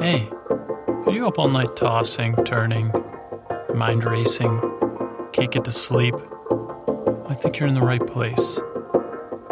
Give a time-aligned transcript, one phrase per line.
[0.00, 0.26] Hey,
[0.88, 2.90] are you up all night tossing, turning,
[3.74, 4.58] mind racing,
[5.32, 6.14] can't get to sleep?
[7.28, 8.58] I think you're in the right place.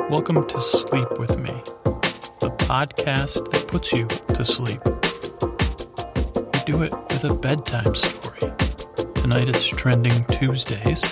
[0.08, 1.52] Welcome to Sleep With Me,
[2.40, 4.80] the podcast that puts you to sleep.
[6.54, 8.40] We do it with a bedtime story.
[9.16, 11.04] Tonight it's Trending Tuesdays.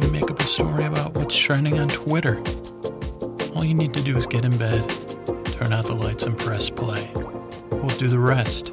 [0.00, 2.42] We make up a story about what's trending on Twitter.
[3.54, 4.88] All you need to do is get in bed,
[5.46, 7.08] turn out the lights, and press play.
[7.98, 8.66] Do the rest.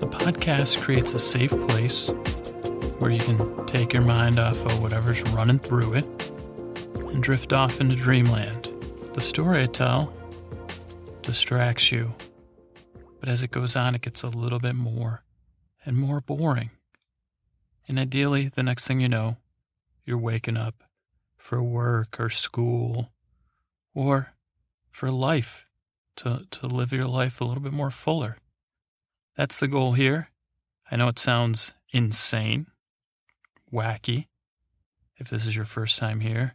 [0.00, 2.10] The podcast creates a safe place
[2.98, 6.30] where you can take your mind off of whatever's running through it
[7.00, 8.64] and drift off into dreamland.
[9.14, 10.12] The story I tell
[11.22, 12.14] distracts you,
[13.18, 15.22] but as it goes on, it gets a little bit more
[15.86, 16.70] and more boring.
[17.88, 19.38] And ideally, the next thing you know,
[20.04, 20.84] you're waking up
[21.38, 23.10] for work or school
[23.94, 24.34] or
[24.90, 25.66] for life
[26.16, 28.36] to, to live your life a little bit more fuller.
[29.36, 30.30] That's the goal here.
[30.90, 32.66] I know it sounds insane,
[33.72, 34.26] wacky.
[35.18, 36.54] If this is your first time here,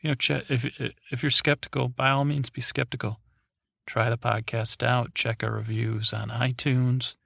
[0.00, 0.16] you know,
[0.48, 0.64] if
[1.10, 3.20] if you're skeptical, by all means, be skeptical.
[3.86, 5.14] Try the podcast out.
[5.14, 7.16] Check our reviews on iTunes.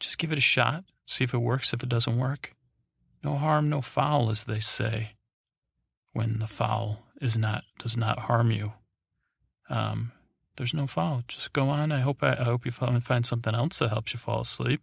[0.00, 0.84] Just give it a shot.
[1.06, 1.72] See if it works.
[1.72, 2.54] If it doesn't work,
[3.22, 5.12] no harm, no foul, as they say.
[6.12, 8.72] When the foul is not does not harm you,
[9.68, 10.12] um,
[10.56, 11.22] there's no foul.
[11.28, 11.92] Just go on.
[11.92, 14.82] I hope I, I hope you find something else that helps you fall asleep.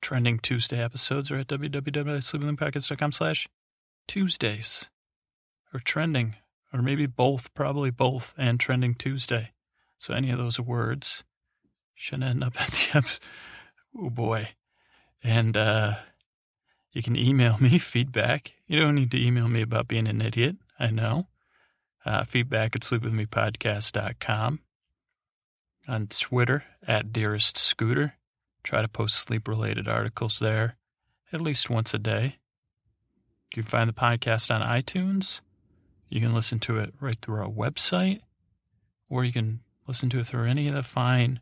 [0.00, 3.48] Trending Tuesday episodes are at www.sleepwithmepodcast.com slash
[4.06, 4.88] Tuesdays.
[5.74, 6.36] Or trending,
[6.72, 9.50] or maybe both, probably both, and trending Tuesday.
[9.98, 11.24] So any of those words
[11.94, 13.20] should end up at the episode.
[13.96, 14.50] Oh boy.
[15.22, 15.94] And uh
[16.98, 18.54] you can email me feedback.
[18.66, 20.56] You don't need to email me about being an idiot.
[20.80, 21.28] I know.
[22.04, 24.58] Uh, feedback at sleepwithmepodcast.com.
[25.86, 28.14] On Twitter, at Dearest Scooter.
[28.64, 30.76] Try to post sleep related articles there
[31.32, 32.38] at least once a day.
[33.54, 35.40] You can find the podcast on iTunes.
[36.08, 38.22] You can listen to it right through our website,
[39.08, 41.38] or you can listen to it through any of the fine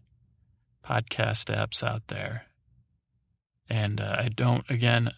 [0.84, 2.42] podcast apps out there.
[3.70, 5.10] And uh, I don't, again,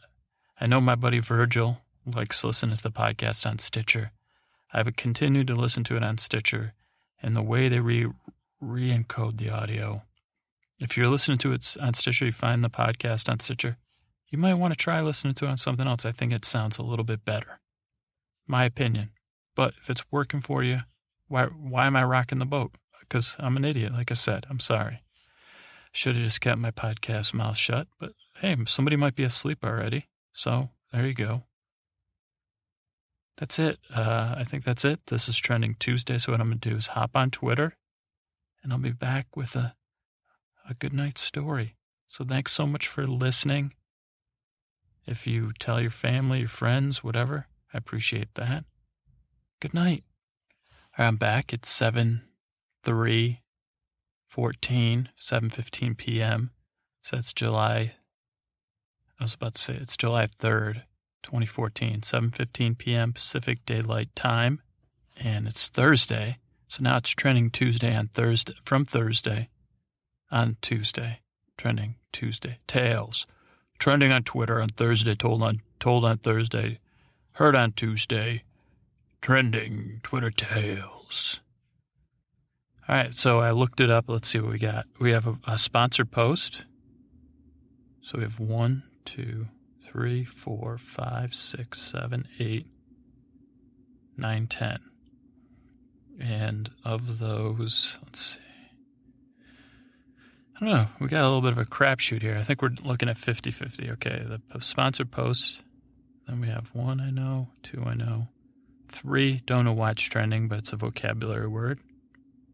[0.61, 4.11] I know my buddy Virgil likes listening to the podcast on Stitcher.
[4.73, 6.75] I've continued to listen to it on Stitcher,
[7.23, 8.09] and the way they re
[8.61, 10.03] re-encode the audio.
[10.81, 13.77] If you're listening to it on Stitcher, you find the podcast on Stitcher,
[14.31, 16.05] you might want to try listening to it on something else.
[16.05, 17.61] I think it sounds a little bit better.
[18.49, 19.11] My opinion.
[19.55, 20.81] But if it's working for you,
[21.29, 22.73] why why am I rocking the boat?
[22.99, 24.45] Because I'm an idiot, like I said.
[24.51, 25.05] I'm sorry.
[25.93, 27.87] Should have just kept my podcast mouth shut.
[28.01, 30.09] But hey, somebody might be asleep already.
[30.39, 31.43] So there you go.
[33.39, 33.81] That's it.
[33.93, 35.01] Uh, I think that's it.
[35.09, 36.17] This is trending Tuesday.
[36.19, 37.77] So what I'm going to do is hop on Twitter
[38.63, 39.75] and I'll be back with a,
[40.71, 41.75] a good night story.
[42.07, 43.73] So thanks so much for listening.
[45.09, 48.65] If you tell your family, your friends, whatever, I appreciate that.
[49.61, 50.05] Good night.
[50.97, 52.23] I'm back at 7
[52.85, 53.41] 3
[54.29, 56.51] 14, 7 15 p.m.
[57.03, 57.97] So that's July
[59.21, 60.83] I was about to say it's July 3rd,
[61.25, 63.13] 2014, 7:15 p.m.
[63.13, 64.63] Pacific Daylight Time,
[65.17, 66.39] and it's Thursday.
[66.69, 69.49] So now it's trending Tuesday on Thursday from Thursday
[70.31, 71.21] on Tuesday.
[71.57, 72.59] Trending Tuesday.
[72.69, 73.27] Tales.
[73.81, 76.79] Trending on Twitter on Thursday, told on told on Thursday,
[77.33, 78.45] heard on Tuesday.
[79.21, 81.41] Trending Twitter tales.
[82.89, 84.05] All right, so I looked it up.
[84.07, 84.87] Let's see what we got.
[85.01, 86.65] We have a, a sponsored post.
[88.01, 89.47] So we have one, two,
[89.83, 92.67] three, four, five, six, seven, eight,
[94.17, 94.79] nine, ten.
[96.21, 98.39] And of those, let's see.
[100.57, 100.89] I don't know.
[101.01, 102.37] We got a little bit of a crapshoot here.
[102.37, 103.91] I think we're looking at 50 50.
[103.93, 105.63] Okay, the sponsored post.
[106.27, 108.29] Then we have one I know, two I know,
[108.89, 111.81] three don't know why it's trending, but it's a vocabulary word.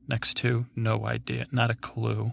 [0.07, 2.33] Next two, no idea, not a clue.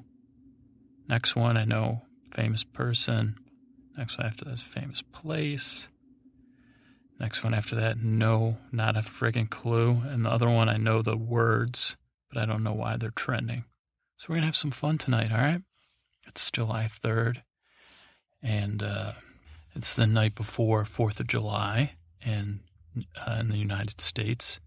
[1.07, 2.03] Next one I know,
[2.35, 3.37] famous person.
[3.97, 5.89] Next one after that is famous place.
[7.19, 10.01] Next one after that, no, not a friggin' clue.
[10.05, 11.95] And the other one, I know the words,
[12.29, 13.65] but I don't know why they're trending.
[14.17, 15.61] So we're gonna have some fun tonight, all right?
[16.27, 17.43] It's July 3rd,
[18.41, 19.13] and uh,
[19.75, 21.93] it's the night before 4th of July
[22.25, 22.61] in,
[23.15, 24.59] uh, in the United States.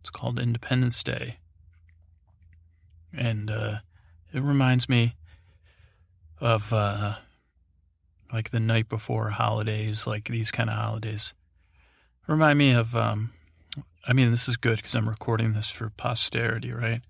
[0.00, 1.38] It's called Independence Day.
[3.12, 3.80] And uh,
[4.32, 5.16] it reminds me
[6.40, 7.16] of uh,
[8.32, 11.34] like the night before holidays, like these kind of holidays.
[12.26, 13.32] Remind me of um,
[14.06, 17.02] I mean, this is good because I'm recording this for posterity, right?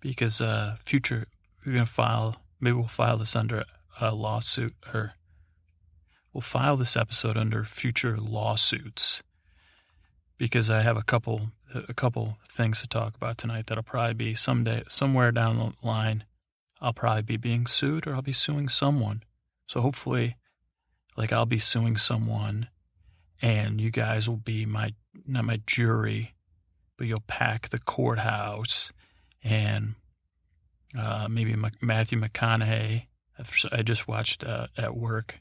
[0.00, 1.26] Because uh, future,
[1.64, 2.36] we're gonna file.
[2.60, 3.64] Maybe we'll file this under
[4.00, 5.14] a lawsuit, or
[6.32, 9.22] we'll file this episode under future lawsuits.
[10.38, 14.34] Because I have a couple, a couple things to talk about tonight that'll probably be
[14.34, 16.24] someday, somewhere down the line.
[16.82, 19.22] I'll probably be being sued, or I'll be suing someone.
[19.66, 20.36] So hopefully,
[21.16, 22.68] like I'll be suing someone,
[23.40, 24.94] and you guys will be my
[25.26, 26.34] not my jury,
[26.96, 28.92] but you'll pack the courthouse,
[29.42, 29.94] and
[30.98, 33.06] uh, maybe Matthew McConaughey.
[33.70, 35.38] I just watched uh, at work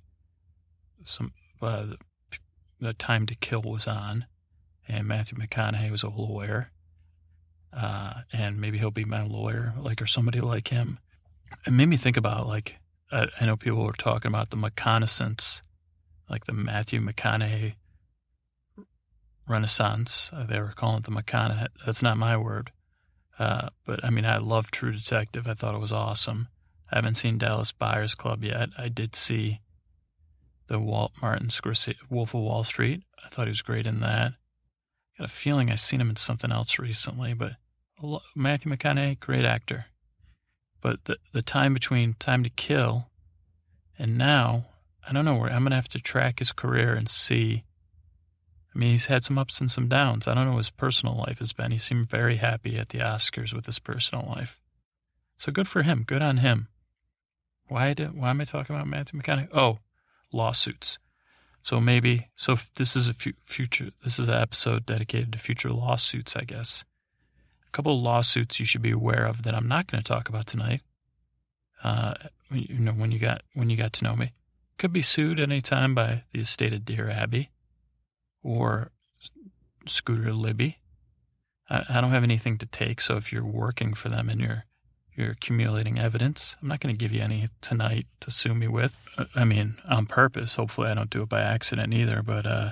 [1.06, 1.32] some
[1.62, 1.88] uh,
[2.80, 4.26] the Time to Kill was on,
[4.88, 6.72] and Matthew McConaughey was a lawyer,
[7.74, 11.00] uh, and maybe he'll be my lawyer, like or somebody like him.
[11.66, 12.76] It made me think about like
[13.12, 15.62] I, I know people were talking about the McConaissance,
[16.30, 17.76] like the Matthew McConaissance
[19.48, 20.32] Renaissance.
[20.34, 21.68] Uh, they were calling it the McConaughey.
[21.86, 22.72] That's not my word.
[23.38, 25.48] Uh, but I mean, I love True Detective.
[25.48, 26.48] I thought it was awesome.
[26.92, 28.70] I haven't seen Dallas Buyers Club yet.
[28.78, 29.62] I did see
[30.68, 33.04] the Walt Martin Scorsese Wolf of Wall Street.
[33.24, 34.34] I thought he was great in that.
[35.18, 37.54] Got a feeling I've seen him in something else recently, but
[38.36, 39.86] Matthew McConaughey, great actor.
[40.82, 43.10] But the the time between Time to Kill
[43.98, 44.68] and now,
[45.08, 47.64] I don't know where I'm gonna have to track his career and see
[48.76, 50.28] I mean, he's had some ups and some downs.
[50.28, 51.72] I don't know what his personal life has been.
[51.72, 54.60] He seemed very happy at the Oscars with his personal life.
[55.38, 56.04] So good for him.
[56.06, 56.68] Good on him.
[57.70, 59.48] Why did, why am I talking about Matthew McConaughey?
[59.54, 59.80] Oh,
[60.34, 61.00] lawsuits.
[61.64, 66.36] So maybe so this is a future this is an episode dedicated to future lawsuits,
[66.36, 66.84] I guess.
[67.68, 70.30] A couple of lawsuits you should be aware of that I'm not going to talk
[70.30, 70.82] about tonight.
[71.84, 72.14] Uh,
[72.52, 74.32] you know when you got when you got to know me,
[74.78, 77.50] could be sued any time by the estate of Dear Abby
[78.44, 78.92] or
[79.86, 80.80] Scooter Libby.
[81.70, 84.66] I, I don't have anything to take, so if you're working for them and you're
[85.16, 88.98] you're accumulating evidence, I'm not going to give you any tonight to sue me with.
[89.34, 90.56] I mean, on purpose.
[90.56, 92.22] Hopefully, I don't do it by accident either.
[92.22, 92.72] But uh,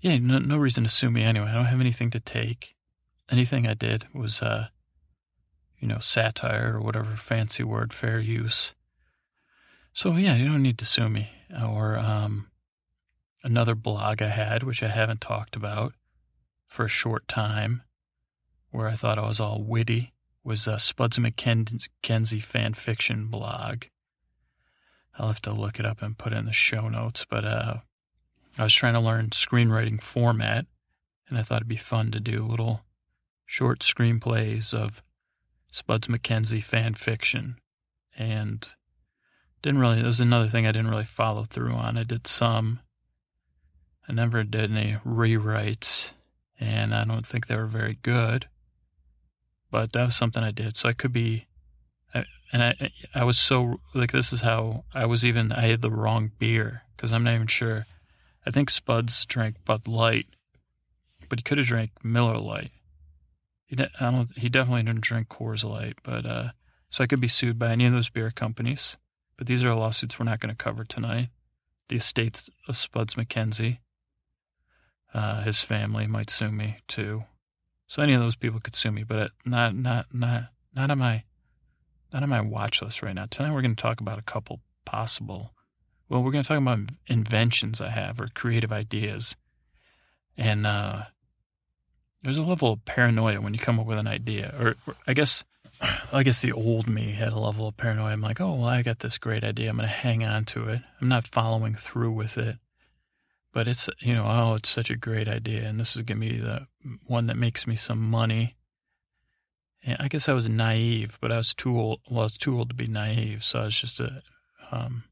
[0.00, 1.48] yeah, no, no reason to sue me anyway.
[1.48, 2.76] I don't have anything to take.
[3.30, 4.68] Anything I did was, uh,
[5.80, 8.72] you know, satire or whatever fancy word, fair use.
[9.92, 11.30] So yeah, you don't need to sue me
[11.66, 12.50] or um,
[13.44, 15.94] another blog I had, which I haven't talked about
[16.66, 17.82] for a short time,
[18.70, 23.84] where I thought I was all witty, was Spuds MacKenzie fan fiction blog.
[25.18, 27.76] I'll have to look it up and put it in the show notes, but uh,
[28.56, 30.64] I was trying to learn screenwriting format,
[31.28, 32.82] and I thought it'd be fun to do little
[33.44, 35.02] short screenplays of
[35.70, 37.56] Spuds MacKenzie fan fiction.
[38.16, 38.66] And
[39.62, 41.96] didn't really, There's another thing I didn't really follow through on.
[41.96, 42.80] I did some,
[44.08, 46.12] I never did any rewrites,
[46.58, 48.48] and I don't think they were very good.
[49.70, 50.76] But that was something I did.
[50.76, 51.46] So I could be,
[52.52, 55.50] and I, I was so like this is how I was even.
[55.52, 57.86] I had the wrong beer because I'm not even sure.
[58.44, 60.26] I think Spuds drank Bud Light,
[61.28, 62.72] but he could have drank Miller Lite.
[63.64, 64.28] He, I don't.
[64.36, 66.48] He definitely didn't drink Coors Light, but uh,
[66.90, 68.98] so I could be sued by any of those beer companies.
[69.42, 71.30] But these are lawsuits we're not going to cover tonight.
[71.88, 73.78] The estates of Spuds MacKenzie
[75.12, 77.24] uh, his family might sue me too.
[77.88, 81.24] So any of those people could sue me, but not not not not on my
[82.12, 83.26] not on my watch list right now.
[83.28, 85.52] Tonight we're going to talk about a couple possible.
[86.08, 86.78] Well, we're going to talk about
[87.08, 89.34] inventions I have or creative ideas,
[90.36, 91.02] and uh,
[92.22, 95.14] there's a level of paranoia when you come up with an idea, or, or I
[95.14, 95.42] guess
[96.12, 98.12] I guess the old me had a level of paranoia.
[98.12, 99.70] I'm like, oh, well, I got this great idea.
[99.70, 100.80] I'm going to hang on to it.
[101.00, 102.56] I'm not following through with it
[103.52, 106.28] but it's you know oh it's such a great idea and this is going to
[106.28, 106.66] be the
[107.06, 108.56] one that makes me some money
[109.84, 112.56] and i guess i was naive but i was too old well i was too
[112.56, 114.22] old to be naive so i was just a
[114.70, 115.04] um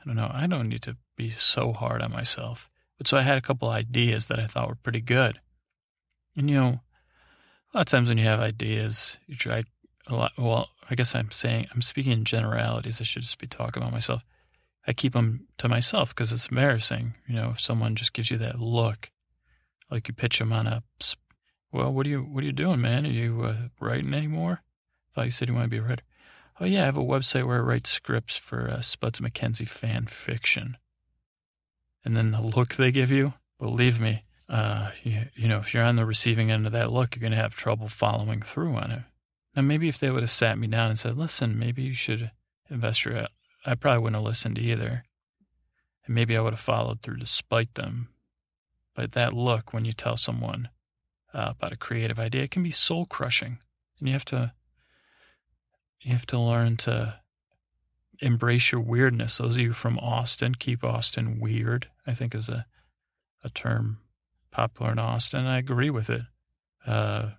[0.00, 3.22] i don't know i don't need to be so hard on myself but so i
[3.22, 5.40] had a couple ideas that i thought were pretty good
[6.36, 6.80] and you know
[7.72, 9.64] a lot of times when you have ideas you try
[10.06, 13.46] a lot well i guess i'm saying i'm speaking in generalities i should just be
[13.46, 14.24] talking about myself
[14.88, 17.14] I keep them to myself because it's embarrassing.
[17.28, 19.10] You know, if someone just gives you that look,
[19.90, 20.82] like you pitch them on a,
[21.70, 23.04] well, what are you, what are you doing, man?
[23.04, 24.62] Are you uh, writing anymore?
[24.62, 26.04] I thought you said you want to be a writer.
[26.58, 30.06] Oh yeah, I have a website where I write scripts for uh, Spuds MacKenzie fan
[30.06, 30.78] fiction.
[32.02, 35.82] And then the look they give you, believe me, uh, you, you know, if you're
[35.82, 38.90] on the receiving end of that look, you're going to have trouble following through on
[38.90, 39.02] it.
[39.54, 42.30] Now, maybe if they would have sat me down and said, listen, maybe you should
[42.70, 43.28] invest your
[43.66, 45.04] I probably wouldn't have listened either.
[46.06, 48.08] And maybe I would have followed through despite them.
[48.94, 50.70] but that look when you tell someone
[51.34, 53.58] uh, about a creative idea, it can be soul crushing,
[53.98, 54.52] and you have to
[56.00, 57.20] you have to learn to
[58.20, 59.36] embrace your weirdness.
[59.36, 61.88] Those of you from Austin, keep Austin weird.
[62.06, 62.64] I think is a
[63.44, 63.98] a term
[64.50, 65.46] popular in Austin.
[65.46, 66.22] I agree with it.
[66.86, 67.30] Uh,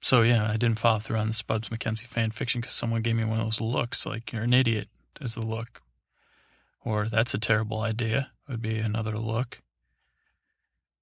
[0.00, 3.16] so yeah, I didn't follow through on the Spuds MacKenzie fan fiction because someone gave
[3.16, 4.88] me one of those looks, like you're an idiot,
[5.20, 5.80] is the look,
[6.84, 9.62] or that's a terrible idea would be another look.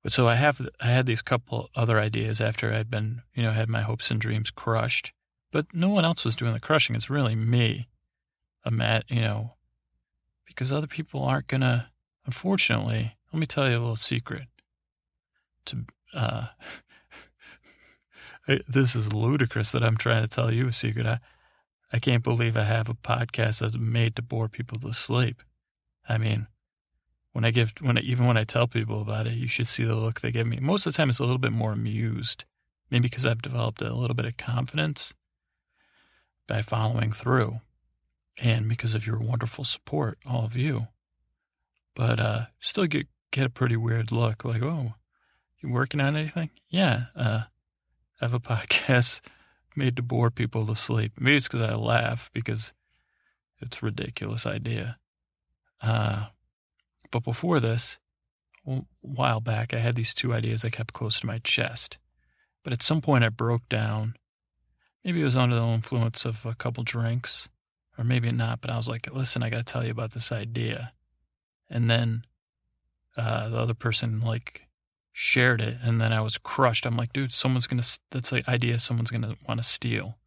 [0.02, 3.52] But so I have I had these couple other ideas after I'd been you know
[3.52, 5.12] had my hopes and dreams crushed,
[5.50, 6.96] but no one else was doing the crushing.
[6.96, 7.88] It's really me,
[8.64, 9.54] a mat, you know,
[10.46, 11.90] because other people aren't gonna.
[12.24, 14.44] Unfortunately, let me tell you a little secret.
[15.66, 15.84] To
[16.14, 16.46] uh,
[18.68, 21.06] this is ludicrous that I'm trying to tell you a secret.
[21.06, 21.20] I,
[21.92, 25.42] I can't believe I have a podcast that's made to bore people to sleep.
[26.08, 26.46] I mean,
[27.32, 29.84] when I give, when I, even when I tell people about it, you should see
[29.84, 30.58] the look they give me.
[30.60, 32.44] Most of the time, it's a little bit more amused,
[32.90, 35.14] maybe because I've developed a little bit of confidence
[36.46, 37.60] by following through,
[38.38, 40.88] and because of your wonderful support, all of you.
[41.94, 44.94] But uh, still get get a pretty weird look, like, oh,
[45.60, 46.50] you working on anything?
[46.68, 47.42] Yeah, uh,
[48.20, 49.20] I have a podcast
[49.74, 51.12] made to bore people to sleep.
[51.18, 52.72] Maybe it's because I laugh because
[53.60, 54.98] it's ridiculous idea.
[55.80, 56.26] Uh,
[57.10, 57.98] but before this,
[58.66, 61.98] a while back, I had these two ideas I kept close to my chest.
[62.62, 64.14] But at some point, I broke down.
[65.04, 67.48] Maybe it was under the influence of a couple drinks,
[67.98, 68.60] or maybe not.
[68.60, 70.92] But I was like, "Listen, I got to tell you about this idea."
[71.68, 72.24] And then
[73.16, 74.62] uh, the other person like
[75.12, 76.86] shared it, and then I was crushed.
[76.86, 77.82] I'm like, dude, someone's gonna.
[78.10, 80.18] That's the idea someone's gonna want to steal.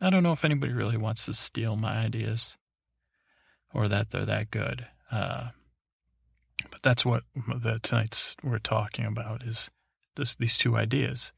[0.00, 2.56] I don't know if anybody really wants to steal my ideas,
[3.74, 4.86] or that they're that good.
[5.10, 5.50] Uh,
[6.70, 9.70] but that's what the tonight's we're talking about is
[10.16, 11.32] this these two ideas,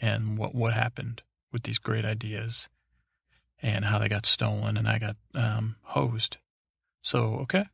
[0.00, 1.22] and what what happened
[1.52, 2.68] with these great ideas,
[3.62, 6.38] and how they got stolen, and I got um, hosed.
[7.02, 7.66] So okay,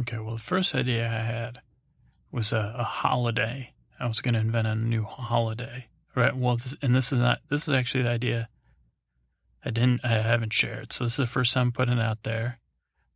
[0.00, 0.18] okay.
[0.18, 1.60] Well, the first idea I had
[2.32, 3.72] was a, a holiday
[4.02, 5.86] I was going to invent a new holiday,
[6.16, 6.36] right?
[6.36, 8.48] Well, this, and this is not, this is actually the idea
[9.64, 10.92] I didn't, I haven't shared.
[10.92, 12.58] So this is the first time I'm putting it out there.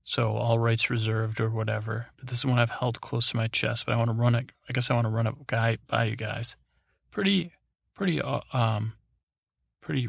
[0.05, 2.07] So all rights reserved or whatever.
[2.17, 3.85] But this is one I've held close to my chest.
[3.85, 4.53] But I want to run it.
[4.69, 6.55] I guess I want to run it guy by you guys.
[7.11, 7.51] Pretty,
[7.97, 8.93] pretty, uh, um,
[9.81, 10.09] pretty,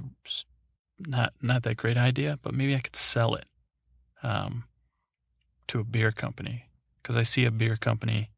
[1.00, 2.38] not not that great idea.
[2.44, 3.46] But maybe I could sell it,
[4.22, 4.66] um,
[5.70, 6.70] to a beer company
[7.02, 8.30] because I see a beer company.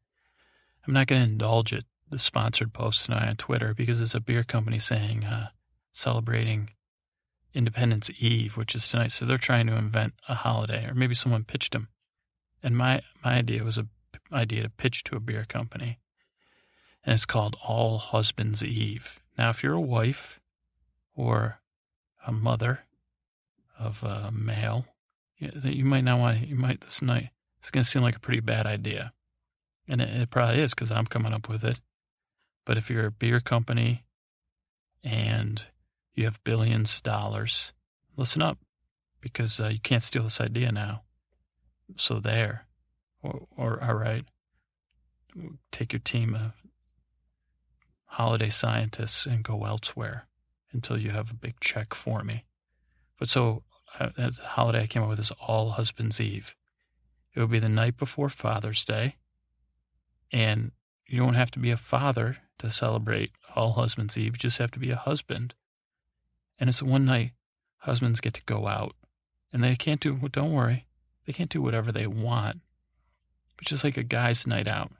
[0.90, 4.20] I'm not going to indulge it the sponsored post tonight on Twitter because it's a
[4.20, 5.50] beer company saying uh,
[5.92, 6.70] celebrating
[7.54, 9.12] Independence Eve, which is tonight.
[9.12, 11.90] So they're trying to invent a holiday, or maybe someone pitched them.
[12.60, 13.86] And my my idea was a
[14.32, 16.00] idea to pitch to a beer company,
[17.04, 19.20] and it's called All Husbands Eve.
[19.38, 20.40] Now, if you're a wife
[21.14, 21.60] or
[22.26, 22.80] a mother
[23.78, 24.86] of a male,
[25.38, 26.40] you, you might not want.
[26.40, 27.30] to, You might this night.
[27.60, 29.12] It's going to seem like a pretty bad idea,
[29.90, 31.78] and it, it probably is because I'm coming up with it.
[32.64, 34.04] But if you're a beer company
[35.02, 35.62] and
[36.14, 37.72] you have billions of dollars,
[38.16, 38.58] listen up
[39.20, 41.02] because uh, you can't steal this idea now.
[41.96, 42.66] So there.
[43.22, 44.24] Or, or all right,
[45.70, 46.52] take your team of
[48.06, 50.26] holiday scientists and go elsewhere
[50.72, 52.46] until you have a big check for me.
[53.18, 53.64] But so
[53.98, 56.54] uh, the holiday I came up with is All Husbands Eve.
[57.34, 59.16] It would be the night before Father's Day,
[60.32, 60.72] and
[61.06, 64.34] you don't have to be a father to celebrate All Husbands Eve.
[64.34, 65.54] You just have to be a husband.
[66.58, 67.32] And it's one night
[67.78, 68.94] husbands get to go out
[69.52, 70.86] and they can't do, don't worry,
[71.26, 72.60] they can't do whatever they want.
[73.60, 74.92] It's just like a guy's night out.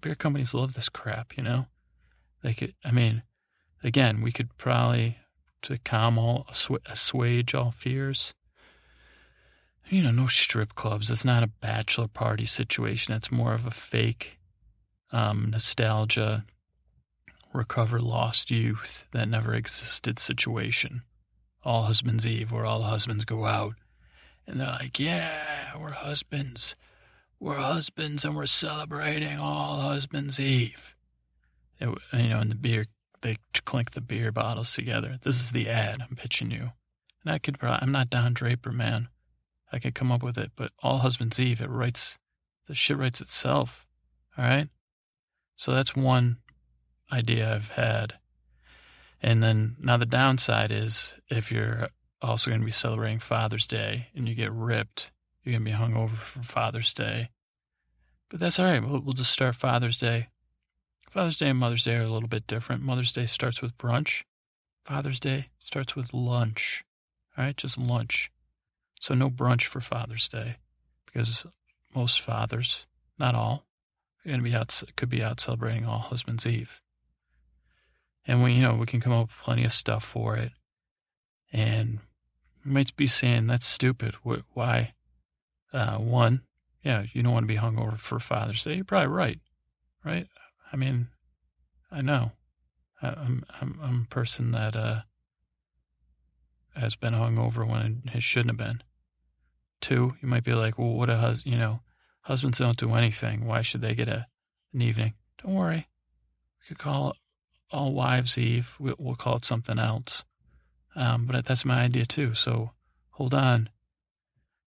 [0.00, 1.66] Beer companies love this crap, you know?
[2.42, 3.22] They could, I mean,
[3.82, 5.16] again, we could probably,
[5.62, 6.46] to calm all,
[6.86, 8.34] assuage all fears,
[9.88, 11.10] you know, no strip clubs.
[11.10, 13.14] It's not a bachelor party situation.
[13.14, 14.38] It's more of a fake
[15.12, 16.44] um, nostalgia,
[17.52, 21.02] recover lost youth that never existed situation.
[21.64, 23.74] All Husbands Eve, where all husbands go out
[24.46, 26.76] and they're like, yeah, we're husbands.
[27.38, 30.94] We're husbands and we're celebrating All Husbands Eve.
[31.78, 32.86] It, you know, and the beer,
[33.20, 35.18] they clink the beer bottles together.
[35.22, 36.70] This is the ad I'm pitching you.
[37.24, 39.08] And I could I'm not Don Draper, man.
[39.72, 42.18] I could come up with it, but All Husbands Eve, it writes,
[42.66, 43.86] the shit writes itself.
[44.36, 44.68] All right?
[45.62, 46.38] So that's one
[47.12, 48.14] idea I've had.
[49.22, 51.88] And then now the downside is if you're
[52.20, 55.12] also going to be celebrating Father's Day and you get ripped,
[55.44, 57.30] you're going to be hung over for Father's Day
[58.28, 58.82] But that's all right.
[58.84, 60.26] We'll, we'll just start Father's Day.
[61.12, 62.82] Father's Day and Mother's Day are a little bit different.
[62.82, 64.24] Mother's Day starts with brunch.
[64.84, 66.82] Father's Day starts with lunch.
[67.38, 68.32] All right, just lunch.
[69.00, 70.56] So no brunch for Father's Day
[71.06, 71.46] because
[71.94, 72.84] most fathers,
[73.16, 73.64] not all,
[74.24, 76.80] going to be out, could be out celebrating All Husbands Eve.
[78.26, 80.52] And we, you know, we can come up with plenty of stuff for it.
[81.52, 81.98] And
[82.64, 84.14] you might be saying that's stupid.
[84.52, 84.94] Why?
[85.72, 86.42] Uh, one,
[86.84, 88.74] yeah, you don't want to be hungover for Father's Day.
[88.74, 89.40] You're probably right,
[90.04, 90.26] right?
[90.72, 91.08] I mean,
[91.90, 92.32] I know.
[93.02, 95.00] I'm I'm I'm a person that uh,
[96.76, 98.82] has been hungover when it shouldn't have been.
[99.80, 101.80] Two, you might be like, well, what a hus you know,
[102.22, 103.46] husbands don't do anything.
[103.46, 104.26] Why should they get a
[104.72, 105.14] an evening?
[105.42, 105.86] Don't worry.
[106.60, 107.16] We could call it
[107.70, 108.74] All Wives Eve.
[108.78, 110.24] We'll, we'll call it something else.
[110.94, 112.34] Um, but that's my idea too.
[112.34, 112.70] So
[113.10, 113.68] hold on.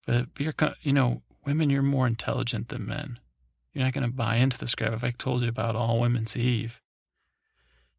[0.06, 3.20] But you're, you know, women, you're more intelligent than men.
[3.74, 4.94] You're not going to buy into this crap.
[4.94, 6.82] If I told you about All Women's Eve,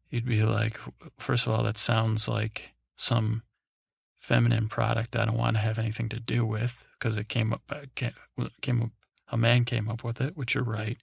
[0.09, 0.79] you'd be like,
[1.17, 3.43] first of all, that sounds like some
[4.19, 7.61] feminine product I don't want to have anything to do with because it came up,
[7.69, 7.81] uh,
[8.61, 8.91] came up,
[9.31, 10.97] a man came up with it, which you're right.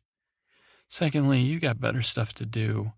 [0.88, 2.92] Secondly, you got better stuff to do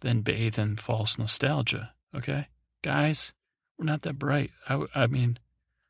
[0.00, 1.92] than bathe in false nostalgia.
[2.14, 2.48] Okay,
[2.82, 3.32] guys,
[3.78, 4.50] we're not that bright.
[4.68, 5.38] I, I mean,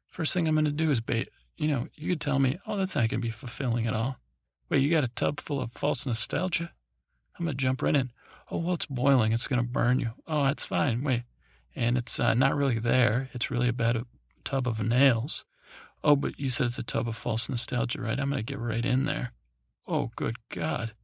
[0.08, 1.28] first thing I'm going to do is bathe.
[1.56, 4.16] You know, you could tell me, oh, that's not going to be fulfilling at all.
[4.68, 6.72] Wait, you got a tub full of false nostalgia?
[7.38, 8.10] I'm going to jump right in.
[8.50, 9.32] Oh, well, it's boiling.
[9.32, 10.10] It's going to burn you.
[10.26, 11.04] Oh, that's fine.
[11.04, 11.22] Wait.
[11.74, 13.28] And it's uh, not really there.
[13.32, 14.06] It's really a bed of,
[14.44, 15.44] tub of nails.
[16.04, 18.18] Oh, but you said it's a tub of false nostalgia, right?
[18.18, 19.32] I'm going to get right in there.
[19.86, 20.94] Oh, good God.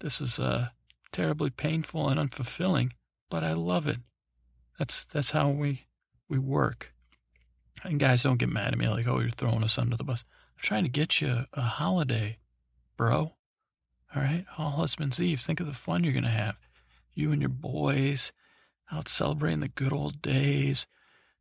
[0.00, 0.68] This is uh,
[1.12, 2.92] terribly painful and unfulfilling,
[3.30, 3.98] but I love it.
[4.78, 5.86] That's that's how we
[6.28, 6.92] we work.
[7.84, 10.24] And guys, don't get mad at me like, oh, you're throwing us under the bus.
[10.56, 12.38] I'm trying to get you a holiday,
[12.96, 13.34] bro.
[14.14, 15.40] All right, all husbands eve.
[15.40, 16.56] Think of the fun you're gonna have.
[17.12, 18.32] You and your boys
[18.90, 20.86] out celebrating the good old days,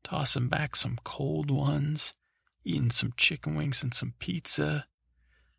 [0.04, 2.14] tossing back some cold ones,
[2.68, 4.86] eating some chicken wings and some pizza,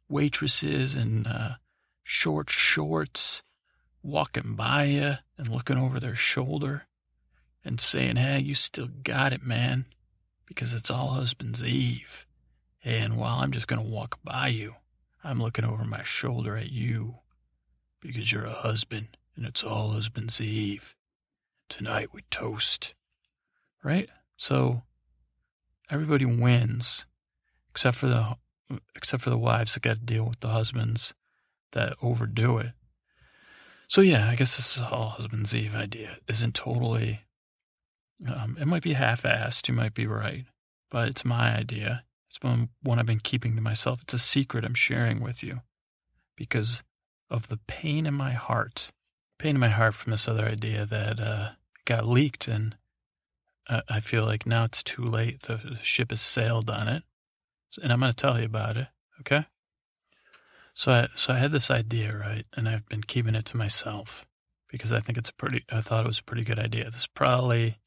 [0.08, 1.56] waitresses in uh,
[2.02, 3.42] short shorts
[4.02, 6.86] walking by you and looking over their shoulder
[7.64, 9.86] and saying, Hey, you still got it, man,
[10.46, 12.26] because it's all husband's eve.
[12.84, 14.74] And while I'm just going to walk by you,
[15.24, 17.16] I'm looking over my shoulder at you
[18.00, 20.94] because you're a husband and it's all husband's eve.
[21.68, 22.94] Tonight we toast.
[23.82, 24.08] Right?
[24.36, 24.82] So
[25.90, 27.06] everybody wins
[27.70, 28.36] except for the
[28.94, 31.14] except for the wives that got to deal with the husbands
[31.72, 32.72] that overdo it.
[33.88, 37.20] So yeah, I guess this is all husband's eve idea isn't totally
[38.26, 39.68] um, it might be half-assed.
[39.68, 40.44] You might be right,
[40.90, 42.04] but it's my idea.
[42.28, 44.00] It's one, one I've been keeping to myself.
[44.02, 45.60] It's a secret I'm sharing with you
[46.36, 46.82] because
[47.30, 48.90] of the pain in my heart.
[49.38, 51.50] Pain in my heart from this other idea that uh,
[51.84, 52.76] got leaked, and
[53.68, 55.42] I, feel like now it's too late.
[55.42, 57.02] The ship has sailed on it,
[57.82, 58.88] and I'm going to tell you about it.
[59.20, 59.44] Okay.
[60.74, 64.24] So I so I had this idea, right, and I've been keeping it to myself
[64.68, 65.64] because I think it's a pretty.
[65.70, 66.84] I thought it was a pretty good idea.
[66.84, 67.78] This is probably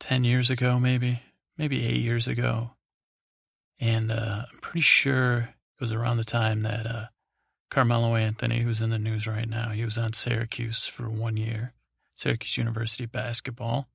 [0.00, 1.20] 10 years ago, maybe,
[1.56, 2.70] maybe eight years ago.
[3.78, 7.06] And uh, I'm pretty sure it was around the time that uh,
[7.70, 11.72] Carmelo Anthony, who's in the news right now, he was on Syracuse for one year,
[12.16, 13.88] Syracuse University basketball.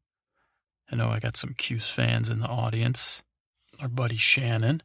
[0.91, 3.24] I know I got some Cuse fans in the audience,
[3.80, 4.82] our buddy Shannon.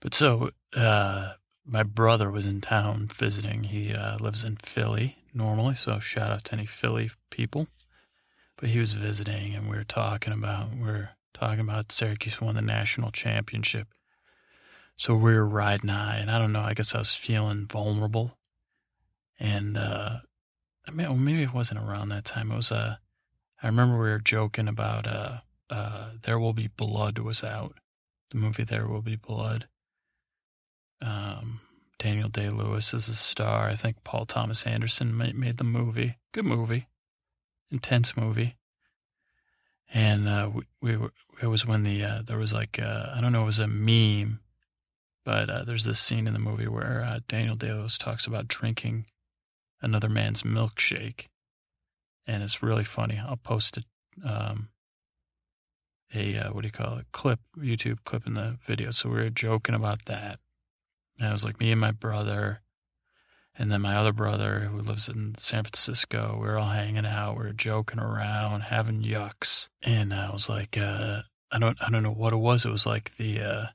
[0.00, 1.32] But so, uh,
[1.66, 3.64] my brother was in town visiting.
[3.64, 7.66] He uh, lives in Philly normally, so shout out to any Philly people
[8.60, 12.54] but he was visiting and we were talking about we are talking about Syracuse won
[12.54, 13.88] the national championship.
[14.96, 16.60] So we were riding high, and I don't know.
[16.60, 18.36] I guess I was feeling vulnerable,
[19.38, 20.18] and uh,
[20.86, 22.52] I mean, well, maybe it wasn't around that time.
[22.52, 22.96] It was uh,
[23.62, 27.78] I remember we were joking about uh, uh, "There Will Be Blood" was out,
[28.30, 29.68] the movie "There Will Be Blood."
[31.02, 31.60] Um,
[31.98, 33.68] Daniel Day Lewis is a star.
[33.68, 36.16] I think Paul Thomas Anderson made the movie.
[36.32, 36.86] Good movie
[37.70, 38.56] intense movie.
[39.92, 43.20] And uh, we, we were, it was when the uh, there was like uh, I
[43.20, 44.40] don't know it was a meme,
[45.24, 48.46] but uh, there's this scene in the movie where uh, Daniel Day Lewis talks about
[48.46, 49.06] drinking
[49.82, 51.26] another man's milkshake,
[52.30, 53.18] and it's really funny.
[53.18, 53.84] I'll post it.
[54.24, 54.68] Um,
[56.14, 57.06] a uh, what do you call it?
[57.12, 58.90] Clip YouTube clip in the video.
[58.90, 60.38] So we were joking about that.
[61.18, 62.62] And it was like me and my brother
[63.56, 67.36] and then my other brother, who lives in San Francisco, we were all hanging out,
[67.36, 69.68] we were joking around, having yucks.
[69.82, 72.64] And I was like, uh, I don't, I don't know what it was.
[72.64, 73.66] It was like the, uh,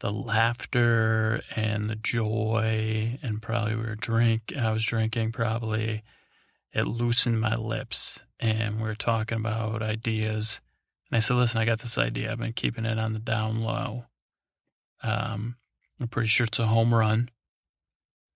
[0.00, 4.52] the laughter and the joy, and probably we were drink.
[4.58, 6.02] I was drinking probably.
[6.74, 10.60] It loosened my lips, and we were talking about ideas.
[11.08, 12.32] And I said, "Listen, I got this idea.
[12.32, 14.06] I've been keeping it on the down low.
[15.02, 15.56] Um,
[16.00, 17.30] I'm pretty sure it's a home run,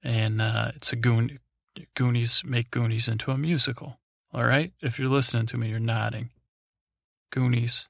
[0.03, 1.41] and uh, it's a goon.
[1.95, 3.99] Goonies make Goonies into a musical.
[4.33, 6.31] All right, if you're listening to me, you're nodding.
[7.31, 7.89] Goonies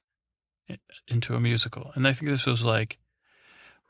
[1.07, 2.97] into a musical, and I think this was like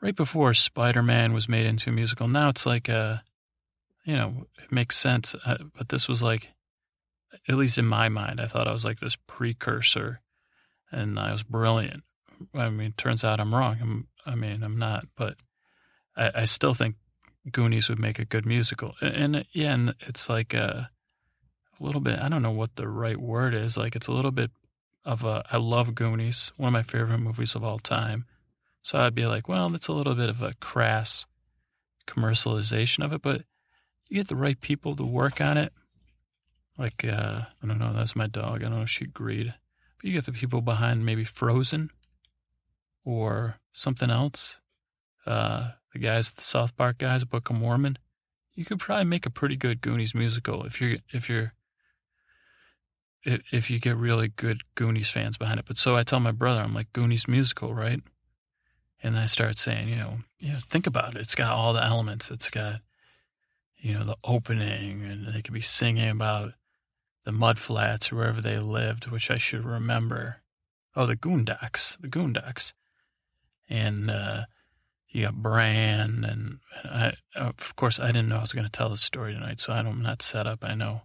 [0.02, 2.28] right before Spider Man was made into a musical.
[2.28, 3.22] Now it's like a,
[4.04, 5.34] you know, it makes sense.
[5.44, 6.48] Uh, but this was like,
[7.48, 10.20] at least in my mind, I thought I was like this precursor,
[10.90, 12.02] and I was brilliant.
[12.54, 13.78] I mean, turns out I'm wrong.
[13.80, 15.36] I'm, I mean, I'm not, but
[16.16, 16.96] I, I still think
[17.50, 18.94] Goonies would make a good musical.
[19.00, 20.90] And, and yeah, and it's like a,
[21.78, 22.18] a little bit.
[22.18, 23.76] I don't know what the right word is.
[23.76, 24.50] Like it's a little bit
[25.04, 25.44] of a.
[25.50, 28.26] I love Goonies, one of my favorite movies of all time
[28.82, 31.26] so I'd be like, well, that's a little bit of a crass
[32.06, 33.42] commercialization of it, but
[34.10, 35.72] you get the right people to work on it.
[36.76, 38.56] Like, uh, I don't know, that's my dog.
[38.56, 39.54] I don't know if she agreed.
[39.96, 41.90] But you get the people behind maybe Frozen
[43.04, 44.58] or something else.
[45.24, 47.98] Uh, the guys, the South Park guys, Book of Mormon.
[48.54, 51.52] You could probably make a pretty good Goonies musical if you're, if you're,
[53.24, 55.66] if you get really good Goonies fans behind it.
[55.66, 58.00] But so I tell my brother, I'm like, Goonies musical, right?
[59.02, 61.20] And I start saying, you know, you know, think about it.
[61.20, 62.30] It's got all the elements.
[62.30, 62.80] It's got,
[63.80, 66.52] you know, the opening, and they could be singing about
[67.24, 70.42] the mud flats or wherever they lived, which I should remember.
[70.96, 72.74] Oh, the Goon Docks, the Goon Docks,
[73.68, 74.44] and uh,
[75.08, 78.90] you got Brand, and, I, of course, I didn't know I was going to tell
[78.90, 80.64] the story tonight, so I'm not set up.
[80.64, 81.02] I know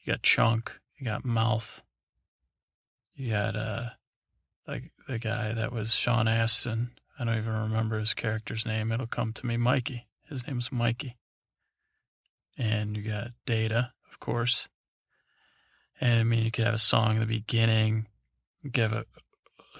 [0.00, 1.82] you got Chunk, you got Mouth,
[3.14, 3.90] you got uh,
[4.66, 8.90] like the guy that was Sean Astin I don't even remember his character's name.
[8.90, 9.56] It'll come to me.
[9.56, 10.06] Mikey.
[10.28, 11.16] His name's Mikey.
[12.56, 14.68] And you got Data, of course.
[16.00, 18.06] And I mean, you could have a song in the beginning.
[18.70, 19.04] give a,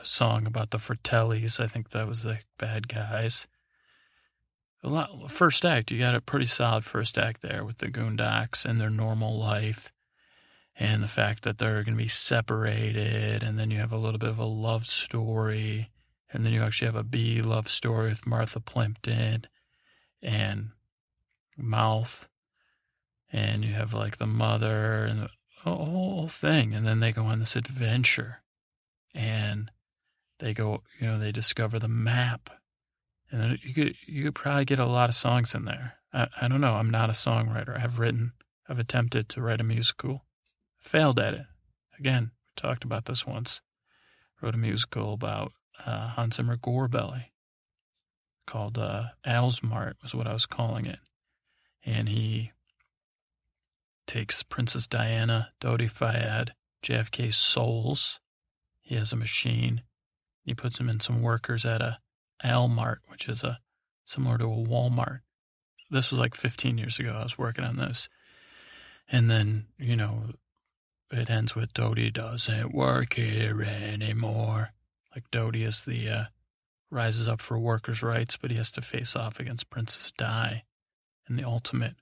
[0.00, 1.60] a song about the Fratellis.
[1.60, 3.46] I think that was the bad guys.
[4.82, 5.30] A lot.
[5.30, 8.80] First act, you got a pretty solid first act there with the Goon Docks and
[8.80, 9.92] their normal life,
[10.76, 14.18] and the fact that they're going to be separated, and then you have a little
[14.18, 15.90] bit of a love story
[16.34, 19.46] and then you actually have a B love story with Martha Plimpton
[20.20, 20.70] and
[21.56, 22.28] Mouth.
[23.35, 25.29] And you have like the mother and the
[25.64, 26.73] whole thing.
[26.73, 28.42] And then they go on this adventure.
[29.12, 29.70] And
[30.38, 32.51] they go, you know, they discover the map.
[33.33, 35.94] And you could you could probably get a lot of songs in there.
[36.12, 36.75] I, I don't know.
[36.75, 37.83] I'm not a songwriter.
[37.83, 38.33] I've written,
[38.68, 40.25] I've attempted to write a musical,
[40.79, 41.47] failed at it.
[41.99, 43.61] Again, we talked about this once.
[44.40, 45.53] Wrote a musical about
[45.85, 47.33] uh, Hans Zimmer Gorebelly
[48.47, 50.99] called uh, Alsmart was what I was calling it,
[51.85, 52.53] and he
[54.07, 58.21] takes Princess Diana, Dodi Fayed, JFK's souls.
[58.81, 59.83] He has a machine.
[60.45, 61.99] He puts them in some workers at a
[62.45, 63.61] Almart, which is a
[64.05, 65.21] similar to a Walmart.
[65.90, 67.12] This was like 15 years ago.
[67.12, 68.09] I was working on this,
[69.11, 70.25] and then you know,
[71.11, 74.73] it ends with Dodi doesn't work here anymore.
[75.14, 76.25] Like Dodi is the uh,
[76.90, 80.64] rises up for workers' rights, but he has to face off against Princess Di
[81.29, 81.95] in the ultimate.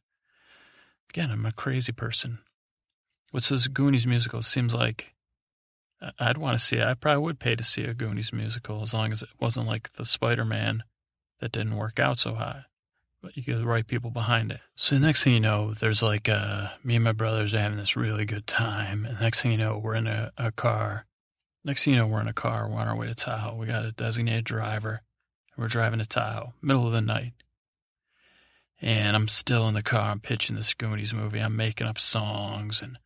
[1.12, 2.38] Again, I'm a crazy person.
[3.30, 4.42] What's this Goonies musical?
[4.42, 5.14] Seems like
[6.18, 6.84] I'd want to see it.
[6.84, 9.92] I probably would pay to see a Goonies musical as long as it wasn't like
[9.94, 10.82] the Spider Man
[11.40, 12.64] that didn't work out so high.
[13.22, 14.60] But you get the right people behind it.
[14.74, 17.78] So the next thing you know, there's like uh, me and my brothers are having
[17.78, 19.04] this really good time.
[19.04, 21.06] And next thing you know, we're in a, a car
[21.64, 22.68] Next thing you know, we're in a car.
[22.68, 23.54] We're on our way to Tahoe.
[23.54, 25.02] We got a designated driver.
[25.54, 27.34] And we're driving to Tahoe, middle of the night.
[28.82, 30.10] And I'm still in the car.
[30.10, 31.38] I'm pitching this Goonies movie.
[31.38, 32.98] I'm making up songs and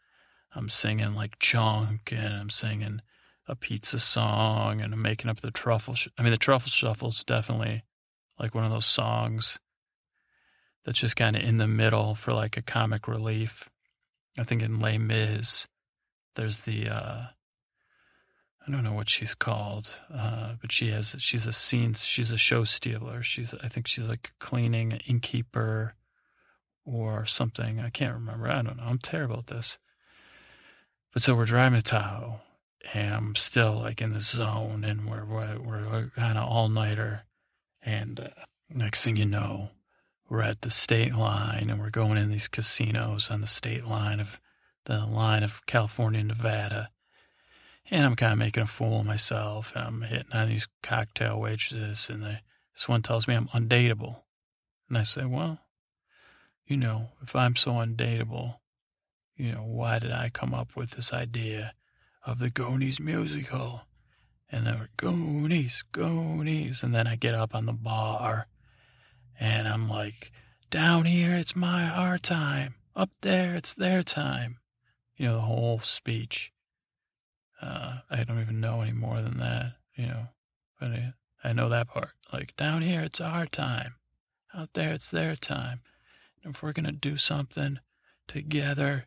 [0.55, 3.03] I'm singing like Chunk and I'm singing
[3.47, 5.95] a pizza song and I'm making up the truffle.
[5.95, 7.85] Sh- I mean, the truffle shuffle is definitely
[8.41, 9.59] like one of those songs
[10.85, 13.69] that's just kind of in the middle for like a comic relief.
[14.39, 15.67] I think in Les Mis,
[16.37, 17.23] there's the uh,
[18.67, 22.37] I don't know what she's called, uh, but she has she's a scene she's a
[22.37, 23.23] show stealer.
[23.23, 25.95] She's I think she's like cleaning an innkeeper
[26.85, 27.79] or something.
[27.79, 28.49] I can't remember.
[28.49, 28.85] I don't know.
[28.85, 29.79] I'm terrible at this.
[31.13, 32.41] But so we're driving to Tahoe,
[32.93, 37.23] and I'm still like in the zone, and we're we're, we're kind of all nighter,
[37.83, 38.29] and uh,
[38.69, 39.71] next thing you know,
[40.29, 44.19] we're at the state line, and we're going in these casinos on the state line
[44.19, 44.41] of
[44.87, 46.91] the line of California Nevada
[47.91, 49.73] and I'm kind of making a fool of myself.
[49.75, 52.41] And I'm hitting on these cocktail waitresses, and they
[52.75, 54.23] This one tells me I'm undateable.
[54.89, 55.59] And I say, well,
[56.67, 58.57] you know, if I'm so undateable,
[59.37, 61.75] you know, why did I come up with this idea
[62.25, 63.83] of the Goonies musical?
[64.51, 66.83] And they were Goonies, Goonies.
[66.83, 68.47] And then I get up on the bar
[69.39, 70.33] and I'm like,
[70.71, 72.75] down here, it's my our time.
[72.95, 74.59] Up there, it's their time.
[75.17, 76.53] You know, the whole speech.
[77.61, 80.27] Uh, I don't even know any more than that, you know,
[80.79, 82.11] but I, I know that part.
[82.33, 83.95] Like, down here, it's our time.
[84.55, 85.81] Out there, it's their time.
[86.43, 87.79] And if we're to do something
[88.29, 89.07] together,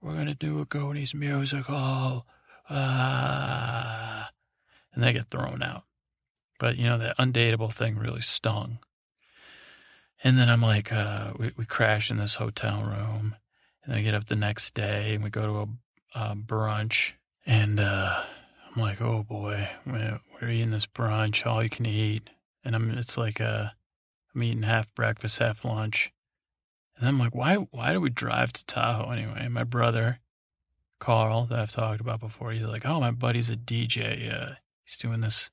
[0.00, 2.26] we're to do a Goonies musical.
[2.70, 4.30] Ah.
[4.92, 5.84] And they get thrown out.
[6.58, 8.78] But, you know, that undateable thing really stung.
[10.22, 13.36] And then I'm like, uh, we, we crash in this hotel room.
[13.84, 17.12] And I get up the next day and we go to a, a brunch.
[17.48, 18.24] And uh,
[18.76, 22.28] I'm like, oh boy, we're eating this brunch, all you can eat.
[22.62, 23.68] And I'm, it's like, uh,
[24.34, 26.12] I'm eating half breakfast, half lunch.
[26.98, 29.48] And I'm like, why, why do we drive to Tahoe anyway?
[29.48, 30.18] my brother,
[31.00, 34.30] Carl, that I've talked about before, he's like, oh, my buddy's a DJ.
[34.30, 35.50] Uh, he's doing this,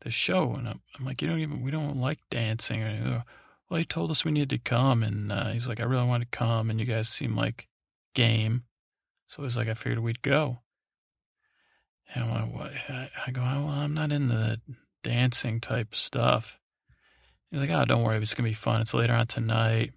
[0.00, 0.54] this show.
[0.54, 2.82] And I'm, I'm, like, you don't even, we don't like dancing.
[2.82, 3.24] Or,
[3.68, 5.02] well, he told us we needed to come.
[5.02, 6.70] And uh, he's like, I really want to come.
[6.70, 7.68] And you guys seem like
[8.14, 8.64] game.
[9.28, 10.60] So he's like, I figured we'd go.
[12.14, 12.72] And what?
[12.88, 14.60] I go, well, I'm not into the
[15.02, 16.58] dancing type stuff.
[17.50, 18.80] He's like, oh, don't worry, it's gonna be fun.
[18.80, 19.92] It's later on tonight.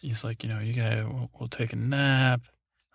[0.00, 2.40] He's like, you know, you guys, we'll, we'll take a nap.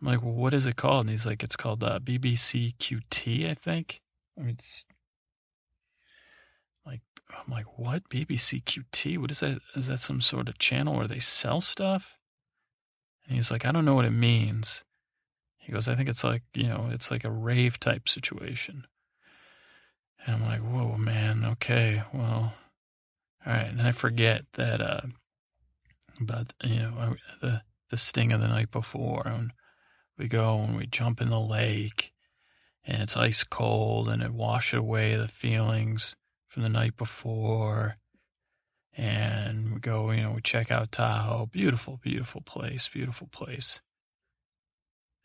[0.01, 1.01] I'm like, well, what is it called?
[1.01, 4.01] And he's like, it's called uh, BBC QT, I think.
[4.37, 4.85] I mean, it's
[6.85, 8.09] like, I'm like, what?
[8.09, 9.17] BBC QT?
[9.19, 9.59] What is that?
[9.75, 12.17] Is that some sort of channel where they sell stuff?
[13.27, 14.83] And he's like, I don't know what it means.
[15.65, 18.85] He goes, I think it's like, you know, it's like a rave type situation.
[20.23, 22.53] And I'm like, whoa, man, okay, well,
[23.45, 25.01] all right, and I forget that uh,
[26.21, 29.51] about you know the the sting of the night before, and
[30.19, 32.11] we go and we jump in the lake,
[32.83, 36.15] and it's ice cold, and it washes away the feelings
[36.47, 37.97] from the night before,
[38.95, 43.81] and we go, you know, we check out Tahoe, beautiful, beautiful place, beautiful place,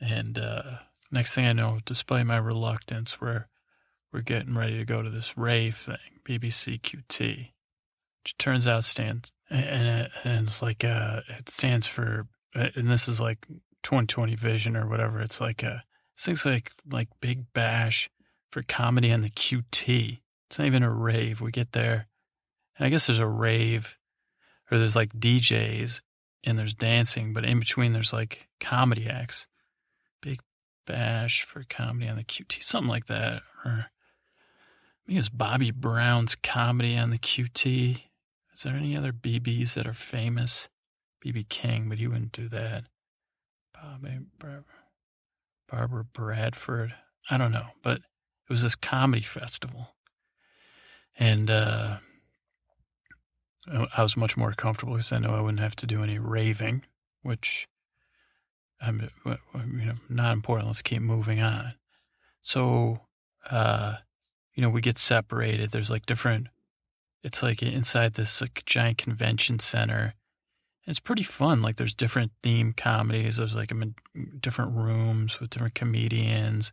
[0.01, 0.63] and uh,
[1.11, 3.47] next thing I know, despite my reluctance, we're
[4.13, 7.51] we're getting ready to go to this rave thing, BBC QT
[8.23, 13.09] which turns out stands and and it's like uh it stands for uh, and this
[13.09, 13.47] is like
[13.83, 15.21] 2020 vision or whatever.
[15.21, 15.83] It's like a
[16.19, 18.11] things like like big bash
[18.51, 21.41] for comedy on the qt it's not even a rave.
[21.41, 22.09] We get there
[22.77, 23.97] and i guess there's a rave
[24.71, 26.01] or there's like djs
[26.45, 29.47] and there's dancing but in between there's like comedy acts
[30.87, 33.87] bash for comedy on the qt something like that or
[35.03, 38.03] I think it's Bobby Brown's comedy on the QT.
[38.55, 40.69] Is there any other BBs that are famous?
[41.25, 42.85] BB King, but he wouldn't do that.
[43.75, 44.19] Bobby,
[45.69, 46.95] Barbara Bradford.
[47.31, 49.89] I don't know, but it was this comedy festival.
[51.19, 51.99] And uh,
[53.97, 56.83] I was much more comfortable because I know I wouldn't have to do any raving,
[57.23, 57.69] which
[58.81, 60.69] I'm you know, not important.
[60.69, 61.75] Let's keep moving on.
[62.41, 63.01] So,
[63.51, 63.97] uh,
[64.55, 65.71] you know, we get separated.
[65.71, 66.49] There's like different
[67.23, 70.15] it's like inside this like giant convention center.
[70.87, 71.63] It's pretty fun.
[71.63, 73.37] Like there's different theme comedies.
[73.37, 73.95] There's like I'm in
[74.41, 76.73] different rooms with different comedians,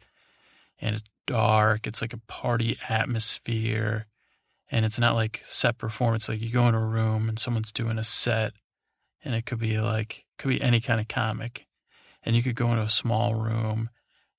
[0.80, 1.86] and it's dark.
[1.86, 4.08] It's like a party atmosphere,
[4.72, 6.30] and it's not like set performance.
[6.30, 8.54] Like you go in a room and someone's doing a set,
[9.24, 11.67] and it could be like could be any kind of comic,
[12.28, 13.90] and you could go into a small room,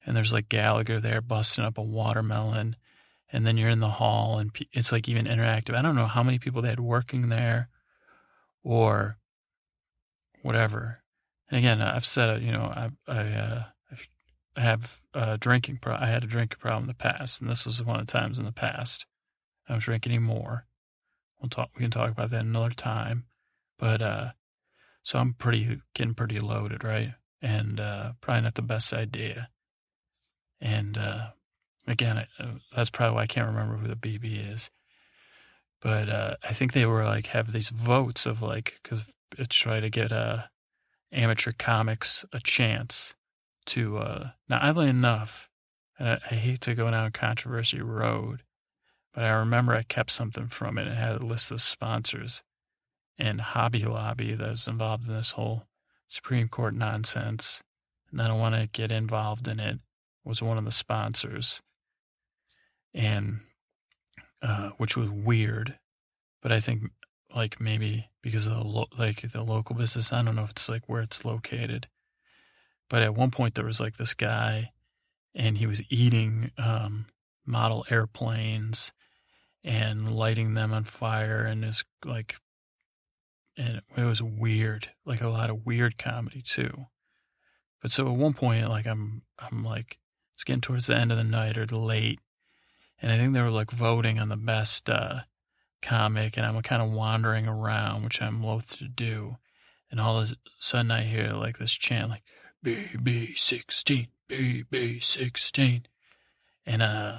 [0.04, 2.76] and there's like Gallagher there busting up a watermelon,
[3.32, 5.74] and then you're in the hall and it's like even interactive.
[5.74, 7.70] I don't know how many people they had working there
[8.62, 9.16] or
[10.42, 11.02] whatever.
[11.48, 13.62] And again, I've said, you know, I, I, uh,
[14.56, 17.82] have a drinking pro- I had a drinking problem in the past, and this was
[17.82, 19.06] one of the times in the past.
[19.66, 20.66] I don't drink anymore.
[21.40, 21.70] We'll talk.
[21.74, 23.24] We can talk about that another time.
[23.78, 24.30] But uh,
[25.04, 27.14] so I'm pretty getting pretty loaded, right?
[27.40, 29.48] And uh, probably not the best idea.
[30.60, 31.28] And uh,
[31.88, 32.46] Again, uh,
[32.76, 34.70] that's probably why I can't remember who the BB is.
[35.80, 39.04] But uh, I think they were like have these votes of like because
[39.38, 40.42] it's try to get uh,
[41.12, 43.14] amateur comics a chance
[43.66, 43.98] to.
[43.98, 45.48] Uh, now, oddly enough,
[45.98, 48.42] and I, I hate to go down controversy road,
[49.14, 50.88] but I remember I kept something from it.
[50.88, 52.42] It had a list of sponsors
[53.18, 55.67] and Hobby Lobby that was involved in this whole
[56.08, 57.62] Supreme Court nonsense.
[58.10, 59.78] And I don't want to get involved in it.
[60.24, 61.62] Was one of the sponsors
[62.92, 63.40] and
[64.42, 65.78] uh, which was weird
[66.42, 66.90] but I think
[67.34, 70.68] like maybe because of the lo- like the local business, I don't know if it's
[70.68, 71.88] like where it's located.
[72.88, 74.72] But at one point there was like this guy,
[75.34, 77.06] and he was eating um,
[77.44, 78.92] model airplanes
[79.62, 82.36] and lighting them on fire, and it's like,
[83.58, 86.86] and it was weird, like a lot of weird comedy too.
[87.82, 89.98] But so at one point, like I'm, I'm like,
[90.34, 92.20] it's getting towards the end of the night or the late,
[93.02, 95.20] and I think they were like voting on the best uh,
[95.82, 99.36] comic, and I'm kind of wandering around, which I'm loath to do.
[99.90, 102.22] And all of a sudden, I hear like this chant, like
[102.64, 105.84] "BB16, BB16,"
[106.66, 107.18] and uh,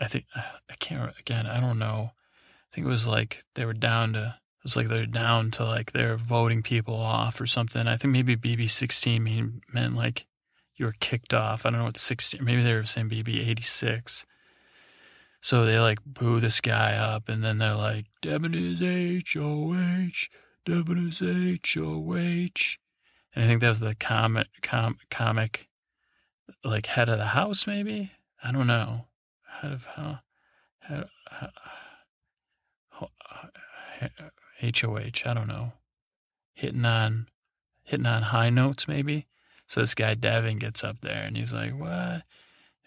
[0.00, 1.46] I think I can't again.
[1.46, 2.10] I don't know.
[2.12, 4.36] I think it was like they were down to.
[4.62, 7.88] It was like they're down to like they're voting people off or something.
[7.88, 10.24] I think maybe BB16 mean, meant like
[10.76, 11.66] you were kicked off.
[11.66, 12.44] I don't know what 16.
[12.44, 14.24] Maybe they were saying BB86.
[15.40, 19.74] So they like boo this guy up, and then they're like, Devin is H O
[19.74, 20.30] H,
[20.64, 22.78] Devin is H O H.
[23.34, 25.68] And I think that was the comic, com, comic,
[26.62, 28.12] like head of the house, maybe?
[28.44, 29.06] I don't know.
[29.60, 30.20] Head of how?
[30.78, 31.06] Head,
[34.00, 34.12] H
[34.62, 35.72] O H, I don't know.
[36.54, 37.28] Hitting on,
[37.84, 39.26] hitting on high notes, maybe?
[39.66, 42.22] So this guy Devin gets up there and he's like, "What?"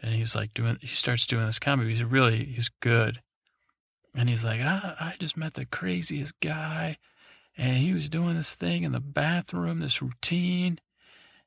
[0.02, 3.22] and he's like doing he starts doing this comedy he's really he's good
[4.14, 6.98] and he's like I, I just met the craziest guy
[7.58, 10.80] and he was doing this thing in the bathroom this routine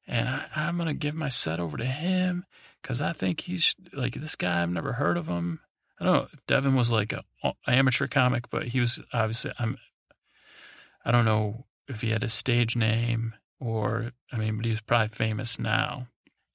[0.07, 2.45] and I, i'm going to give my set over to him
[2.83, 5.61] because i think he's like this guy i've never heard of him
[6.01, 9.79] i don't know devin was like a, a amateur comic but he was obviously i'm
[11.09, 14.81] i don't know if he had a stage name or i mean but he was
[14.81, 16.07] probably famous now.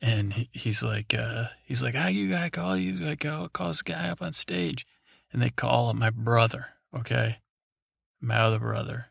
[0.02, 3.70] And he, he's like, uh, he's like, how you gotta call you gotta call, call
[3.70, 4.86] this guy up on stage,
[5.32, 7.38] and they call him my brother, okay,
[8.20, 9.06] my other brother,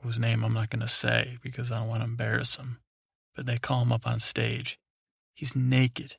[0.00, 2.78] whose name I'm not gonna say because I don't want to embarrass him,
[3.34, 4.78] but they call him up on stage.
[5.34, 6.16] He's naked,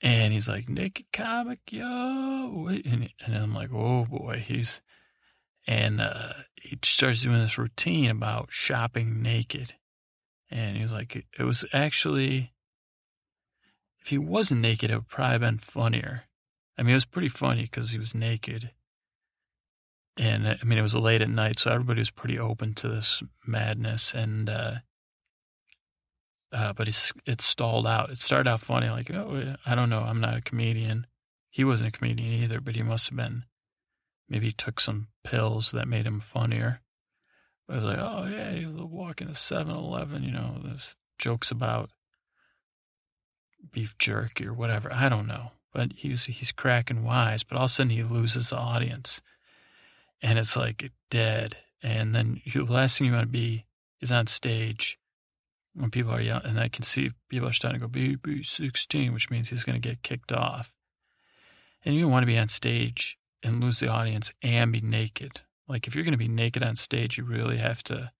[0.00, 4.80] and he's like, naked comic, yo, and, and I'm like, oh boy, he's,
[5.66, 9.74] and uh, he starts doing this routine about shopping naked
[10.52, 12.52] and he was like, it was actually,
[14.00, 16.24] if he wasn't naked, it would probably have been funnier.
[16.76, 18.70] I mean, it was pretty funny because he was naked.
[20.18, 23.22] And I mean, it was late at night, so everybody was pretty open to this
[23.46, 24.12] madness.
[24.12, 24.74] And, uh,
[26.52, 28.10] uh, but it's, it stalled out.
[28.10, 31.06] It started out funny, like, oh, I don't know, I'm not a comedian.
[31.48, 33.44] He wasn't a comedian either, but he must have been,
[34.32, 36.80] maybe he took some pills that made him funnier.
[37.68, 41.90] I was like, oh yeah, you walk into 7-Eleven, you know, there's jokes about
[43.70, 44.92] beef jerky or whatever.
[44.92, 47.44] I don't know, but he's he's cracking wise.
[47.44, 49.20] But all of a sudden he loses the audience,
[50.20, 51.56] and it's like dead.
[51.82, 53.66] And then the last thing you want to be
[54.00, 54.98] is on stage
[55.74, 59.12] when people are yelling, and I can see people are starting to go BB sixteen,
[59.12, 60.72] which means he's going to get kicked off.
[61.84, 65.40] And you don't want to be on stage and lose the audience and be naked.
[65.68, 68.10] Like if you're going to be naked on stage, you really have to.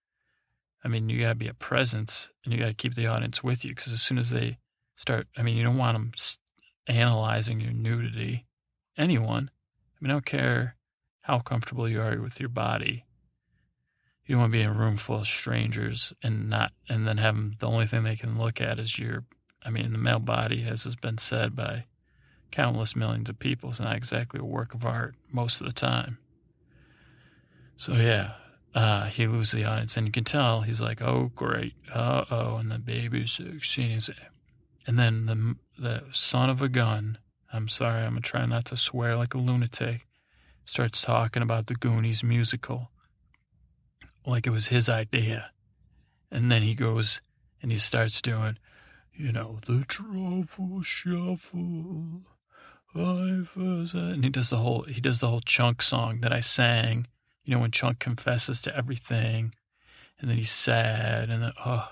[0.85, 3.43] I mean, you got to be a presence, and you got to keep the audience
[3.43, 4.59] with you because as soon as they
[4.97, 6.13] start, I mean, you don't want them
[6.89, 8.47] analyzing your nudity.
[8.97, 10.77] Anyone, I mean, I don't care
[11.21, 13.05] how comfortable you are with your body.
[14.27, 17.19] You don't want to be in a room full of strangers and not, and then
[17.19, 19.25] have them, the only thing they can look at is your.
[19.65, 21.85] I mean, the male body, as has been said by
[22.53, 26.19] countless millions of people, is not exactly a work of art most of the time.
[27.77, 28.35] So yeah,
[28.75, 32.57] uh, he loses the audience, and you can tell he's like, "Oh, great, uh oh,"
[32.57, 34.01] and the baby's sixteen.
[34.87, 37.19] And then the the son of a gun.
[37.53, 40.07] I'm sorry, I'm gonna try not to swear like a lunatic.
[40.65, 42.93] Starts talking about the Goonies musical,
[44.25, 45.51] like it was his idea,
[46.31, 47.21] and then he goes
[47.61, 48.59] and he starts doing,
[49.13, 52.23] you know, the truffle shuffle.
[52.95, 57.07] And he does the whole he does the whole chunk song that I sang
[57.45, 59.55] you know, when Chunk confesses to everything
[60.21, 61.89] and then he's sad and then, oh,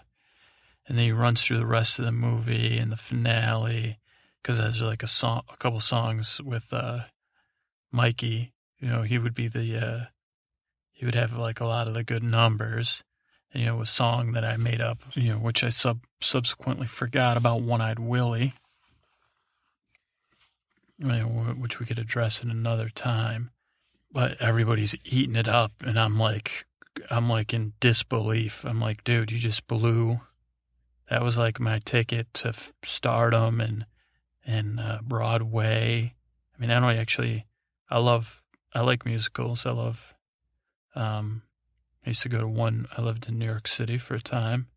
[0.87, 3.99] and then he runs through the rest of the movie and the finale
[4.43, 7.01] because there's like a song, a couple songs with, uh,
[7.93, 10.05] Mikey, you know, he would be the, uh,
[10.93, 13.03] he would have like a lot of the good numbers.
[13.53, 16.87] And, you know, a song that I made up, you know, which I sub subsequently
[16.87, 18.55] forgot about One Eyed Willie,
[21.01, 23.51] which we could address in another time
[24.13, 26.67] but everybody's eating it up and i'm like
[27.11, 30.21] i'm like in disbelief i'm like dude you just blew
[31.09, 32.53] that was like my ticket to
[32.85, 33.87] stardom and
[34.45, 36.15] and uh, broadway
[36.55, 37.47] i mean i don't actually
[37.91, 38.41] i love
[38.73, 39.67] I like musicals.
[39.67, 40.15] I love.
[40.95, 41.43] Um,
[42.05, 42.87] I used to go to one.
[42.97, 44.69] I lived in New York City for a time,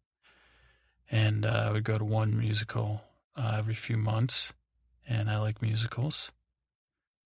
[1.11, 3.01] and uh, I would go to one musical
[3.37, 4.53] uh, every few months,
[5.07, 6.31] and I like musicals.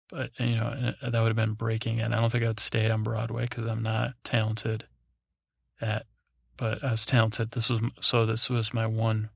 [0.09, 2.11] But you know that would have been breaking it.
[2.11, 4.85] I don't think I'd stayed on Broadway because I'm not talented
[5.81, 6.05] at.
[6.55, 7.51] But I was talented.
[7.51, 8.25] This was so.
[8.25, 9.29] This was my one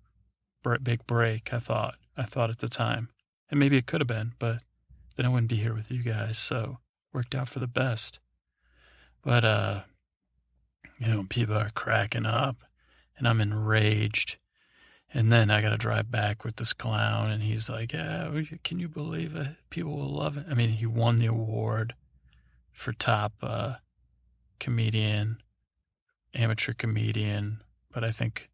[0.81, 1.53] big break.
[1.53, 1.95] I thought.
[2.17, 3.09] I thought at the time,
[3.49, 4.59] and maybe it could have been, but
[5.15, 6.37] then I wouldn't be here with you guys.
[6.37, 6.79] So
[7.13, 8.19] worked out for the best.
[9.23, 9.81] But uh,
[10.99, 12.57] you know, people are cracking up,
[13.17, 14.37] and I'm enraged
[15.13, 18.31] and then I got to drive back with this clown, and he's like, "Yeah,
[18.63, 19.55] can you believe it?
[19.69, 21.95] People will love it." I mean, he won the award
[22.71, 23.75] for top uh,
[24.59, 25.41] comedian,
[26.33, 28.49] amateur comedian, but I think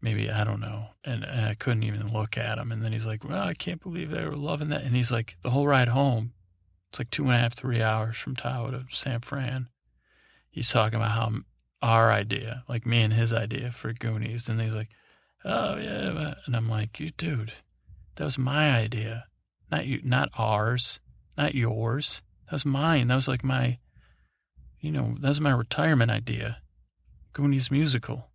[0.00, 2.72] maybe I don't know, and, and I couldn't even look at him.
[2.72, 5.36] And then he's like, "Well, I can't believe they were loving that," and he's like,
[5.42, 6.32] the whole ride home,
[6.90, 9.68] it's like two and a half, three hours from Tahoe to San Fran.
[10.50, 11.30] He's talking about how
[11.82, 14.88] our idea, like me and his idea for Goonies, and he's like
[15.46, 17.52] oh yeah, and I'm like, you dude,
[18.16, 19.26] that was my idea,
[19.70, 21.00] not you, not ours,
[21.38, 22.22] not yours.
[22.46, 23.08] That was mine.
[23.08, 23.78] That was like my,
[24.80, 26.58] you know, that was my retirement idea,
[27.32, 28.28] Goonies musical.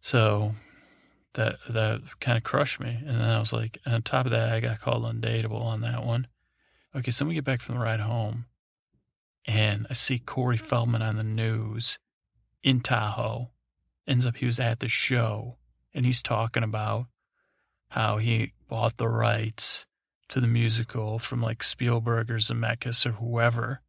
[0.00, 0.54] So
[1.34, 2.98] that that kind of crushed me.
[3.06, 6.04] And then I was like, on top of that, I got called undateable on that
[6.04, 6.26] one.
[6.94, 8.46] Okay, so we get back from the ride home,
[9.46, 11.98] and I see Corey Feldman on the news
[12.62, 13.50] in Tahoe.
[14.06, 15.56] Ends up he was at the show
[15.94, 17.06] and he's talking about
[17.88, 19.86] how he bought the rights
[20.28, 23.80] to the musical from like Spielberg or Zemeckis or whoever.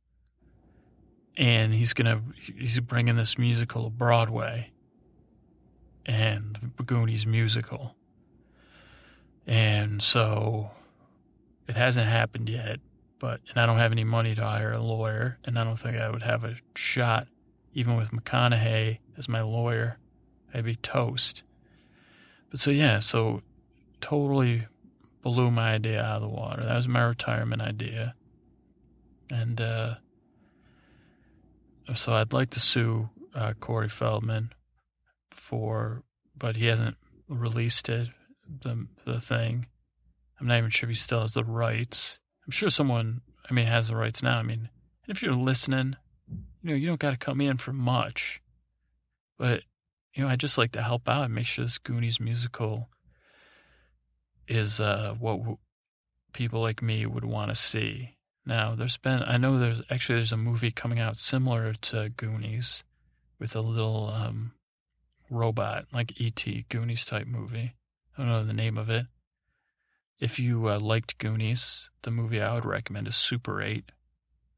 [1.38, 4.72] And he's gonna he's bringing this musical to Broadway
[6.06, 7.96] and Goonies musical.
[9.48, 10.72] And so
[11.68, 12.80] it hasn't happened yet,
[13.20, 15.98] but and I don't have any money to hire a lawyer, and I don't think
[15.98, 17.28] I would have a shot,
[17.74, 19.98] even with McConaughey as my lawyer.
[20.54, 21.44] I'd be toast.
[22.54, 23.42] But so yeah, so
[24.00, 24.68] totally
[25.24, 26.64] blew my idea out of the water.
[26.64, 28.14] That was my retirement idea.
[29.32, 29.96] And uh,
[31.96, 34.54] so I'd like to sue uh, Corey Feldman
[35.32, 36.04] for,
[36.38, 36.96] but he hasn't
[37.28, 38.10] released it,
[38.62, 39.66] the, the thing.
[40.40, 42.20] I'm not even sure if he still has the rights.
[42.46, 44.38] I'm sure someone, I mean, has the rights now.
[44.38, 44.70] I mean,
[45.08, 45.96] if you're listening,
[46.62, 48.44] you know, you don't got to come in for much.
[49.40, 49.64] But
[50.14, 52.90] you know, I just like to help out and make sure this Goonies musical
[54.48, 55.58] is uh, what w-
[56.34, 58.18] people like me would want to see.
[58.46, 62.84] Now, there's been, I know there's actually there's a movie coming out similar to Goonies
[63.40, 64.52] with a little um,
[65.30, 66.66] robot, like E.T.
[66.70, 67.76] Goonies type movie.
[68.18, 69.08] I don't know the name of it.
[70.20, 73.92] If you uh, liked Goonies, the movie I would recommend is Super 8.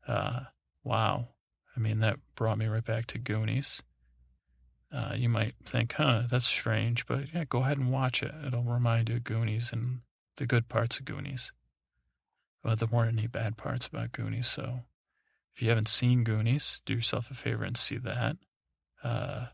[0.07, 0.39] Uh,
[0.83, 1.29] wow.
[1.75, 3.81] I mean, that brought me right back to Goonies.
[4.91, 8.33] Uh, you might think, huh, that's strange, but yeah, go ahead and watch it.
[8.45, 10.01] It'll remind you of Goonies and
[10.37, 11.51] the good parts of Goonies.
[12.63, 14.81] But there weren't any bad parts about Goonies, so
[15.53, 18.37] if you haven't seen Goonies, do yourself a favor and see that.
[19.03, 19.45] Uh,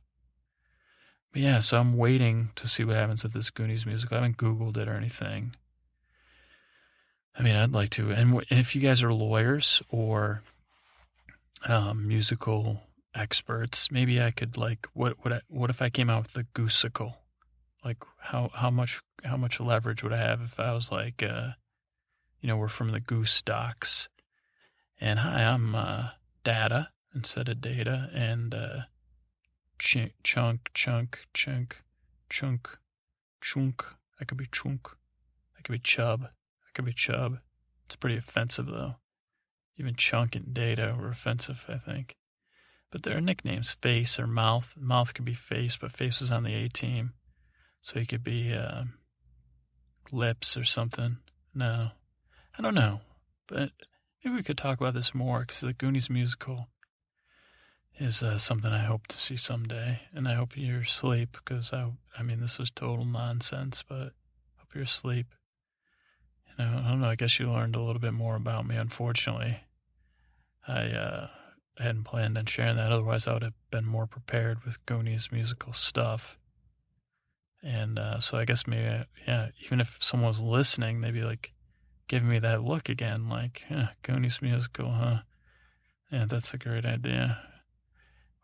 [1.31, 4.17] but yeah, so I'm waiting to see what happens with this Goonies musical.
[4.17, 5.55] I haven't Googled it or anything.
[7.37, 8.11] I mean, I'd like to.
[8.11, 10.43] And if you guys are lawyers or
[11.67, 12.81] um, musical
[13.13, 13.91] experts.
[13.91, 17.15] Maybe I could like what what I, what if I came out with a goosicle?
[17.83, 21.51] Like how how much how much leverage would I have if I was like uh
[22.39, 24.09] you know, we're from the goose stocks.
[24.99, 26.09] And hi, I'm uh
[26.43, 28.79] data instead of data and uh
[29.79, 31.77] ch- chunk chunk chunk
[32.29, 32.77] chunk
[33.41, 33.85] chunk.
[34.19, 34.89] That could be chunk.
[35.55, 36.21] That could be chub.
[36.21, 37.39] That could be chub.
[37.85, 38.95] It's pretty offensive though.
[39.77, 42.15] Even chunk and data were offensive, I think.
[42.91, 44.75] But there are nicknames, face or mouth.
[44.77, 47.13] Mouth could be face, but face was on the A team.
[47.81, 48.83] So he could be uh,
[50.11, 51.17] lips or something.
[51.55, 51.91] No,
[52.57, 52.99] I don't know.
[53.47, 53.71] But
[54.23, 56.67] maybe we could talk about this more because the Goonies musical
[57.99, 60.01] is uh, something I hope to see someday.
[60.13, 64.13] And I hope you're asleep because I, I mean, this is total nonsense, but
[64.57, 65.27] hope you're asleep.
[66.47, 67.09] You know, I don't know.
[67.09, 68.75] I guess you learned a little bit more about me.
[68.75, 69.61] Unfortunately,
[70.67, 71.27] I, uh,
[71.79, 72.91] I hadn't planned on sharing that.
[72.91, 76.37] Otherwise, I would have been more prepared with Goonies musical stuff.
[77.63, 81.53] And uh, so I guess maybe, yeah, even if someone was listening, they'd be like
[82.07, 85.19] giving me that look again, like, yeah, Goonies musical, huh?
[86.11, 87.39] Yeah, that's a great idea.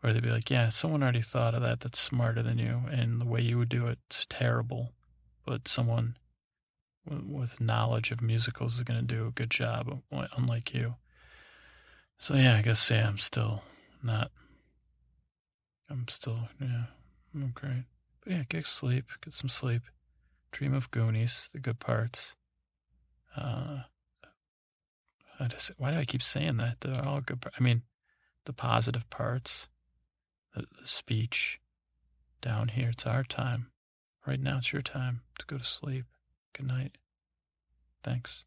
[0.02, 3.20] Or they'd be like, yeah, someone already thought of that that's smarter than you, and
[3.20, 4.92] the way you would do it's terrible.
[5.44, 6.16] But someone
[7.04, 10.00] with knowledge of musicals is going to do a good job,
[10.36, 10.94] unlike you.
[12.18, 13.62] So yeah, I guess yeah, I'm still
[14.02, 14.30] not.
[15.90, 16.86] I'm still yeah,
[17.34, 17.84] I'm great.
[18.22, 19.82] But yeah, get sleep, get some sleep.
[20.50, 22.34] Dream of Goonies, the good parts.
[23.36, 23.80] Uh,
[25.48, 26.80] just, why do I keep saying that?
[26.80, 27.44] They're all good.
[27.58, 27.82] I mean,
[28.46, 29.68] the positive parts,
[30.54, 31.60] the, the speech
[32.40, 32.88] down here.
[32.90, 33.68] It's our time.
[34.26, 36.06] Right now, it's your time to go to sleep.
[36.54, 36.98] Good night.
[38.02, 38.44] Thanks.